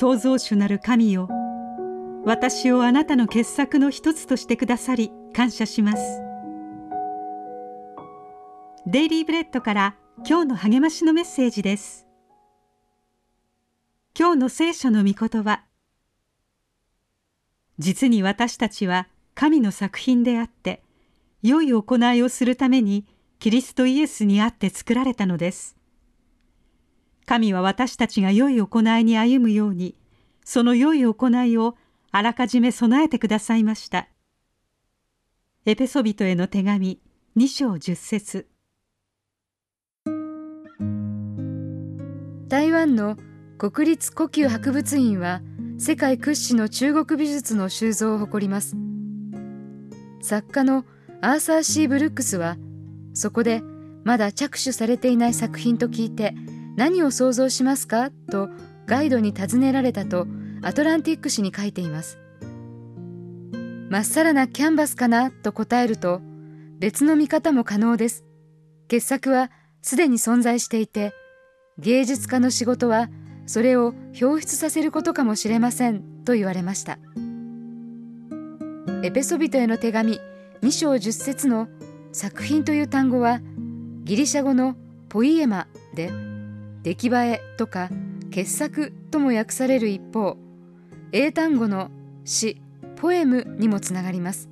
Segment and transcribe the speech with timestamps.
[0.00, 1.28] 創造主なる神よ。
[2.24, 6.22] 私をあなたの傑作の一つとしてくださり感謝します。
[8.86, 9.96] デイリーブレッドから
[10.26, 12.06] 今日の励ましのメッセージです。
[14.18, 15.64] 今日の聖書の御言葉。
[17.78, 20.82] 実に私たちは神の作品であって
[21.42, 23.04] 良い行いをするために
[23.38, 25.76] キリストイエスにあって作られたのです。
[27.30, 29.94] 神は私たちが良い行いに歩むように
[30.44, 31.76] その良い行いを
[32.10, 34.08] あらかじめ備えてくださいました。
[35.66, 37.00] エペソビトへの手紙
[37.36, 38.48] 2章10節。
[42.48, 43.16] 台湾の
[43.58, 45.40] 国立故宮博物院は
[45.78, 48.74] 世界屈指の中国美術の収蔵を誇ります。
[50.22, 50.84] 作家の
[51.20, 52.56] アーサー・シー・ブルックスは
[53.14, 53.62] そこで
[54.02, 56.34] まだ着手されていない作品と聞いて
[56.76, 58.10] 何を想像しますか？
[58.30, 58.48] と
[58.90, 60.26] ガイドに尋ねられたと
[60.62, 62.18] アトランティック誌に書いています。
[63.88, 66.20] まっさらなキャンバスかなと答えると
[66.80, 68.24] 別の見方も可能です。
[68.88, 71.12] 傑作はすでに存在していて
[71.78, 73.08] 芸術家の仕事は
[73.46, 76.98] それを表出させることかもしれませんと言われました。
[79.04, 80.18] エペソビトへの手紙
[80.62, 81.68] 2章10節の
[82.10, 83.38] 作品という単語は
[84.02, 84.74] ギリシャ語の
[85.08, 86.10] ポイエマで
[86.82, 87.88] 出来栄えとか
[88.30, 90.36] 傑作とも訳される一方
[91.12, 91.90] 英単語の
[92.24, 92.62] 詩
[92.96, 94.48] ポエムにもつながります。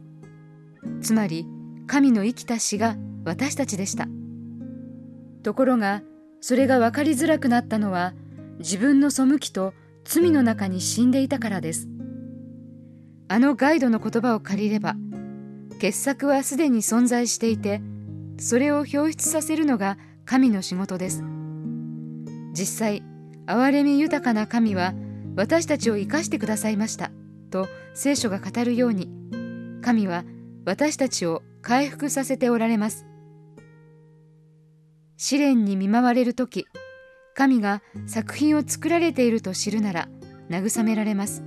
[1.00, 1.46] つまり
[1.86, 4.08] 神の生きた詩が私たちでした。
[5.42, 6.02] ところが
[6.40, 8.14] それが分かりづらくなったのは
[8.58, 11.88] 自分の背きと罪の中に死んでいたからです。
[13.28, 14.96] あのガイドの言葉を借りれば
[15.78, 17.82] 傑作はすでに存在していて
[18.38, 21.22] それを表出させるのが神の仕事です。
[22.54, 23.02] 実際
[23.48, 24.92] 憐れみ豊かな神は
[25.34, 27.10] 私たちを生かしてくださいました
[27.50, 29.08] と聖書が語るように
[29.82, 30.24] 神は
[30.66, 33.06] 私たちを回復させておられます。
[35.16, 36.66] 試練に見舞われる時
[37.34, 40.08] 神が作品を作られていると知るなら
[40.50, 41.42] 慰められます。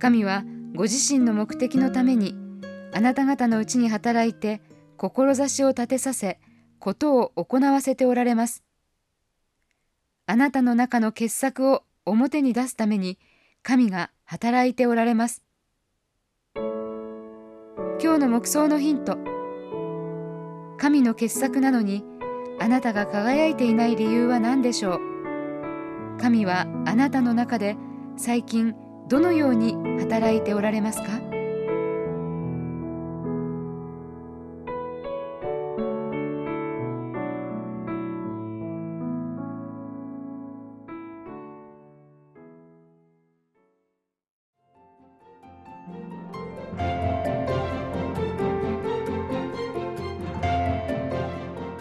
[0.00, 0.42] 神は
[0.74, 2.34] ご自身の目的のために
[2.92, 4.60] あなた方のうちに働いて
[4.96, 6.40] 志を立てさせ
[6.80, 8.64] ことを行わせておられます。
[10.30, 13.18] あなたの中の傑作を表に出すために
[13.62, 15.42] 神が働いておられます。
[16.54, 16.66] 今
[17.98, 19.16] 日の目想のヒント。
[20.76, 22.04] 神の傑作なのに
[22.60, 25.00] あなたが輝いていない理由は何でしょう。
[26.20, 27.78] 神はあなたの中で
[28.18, 28.74] 最近
[29.08, 31.27] どのように働いておられますか？